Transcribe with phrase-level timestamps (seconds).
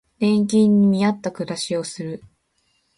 [0.19, 2.23] 年金に見合った暮らしをする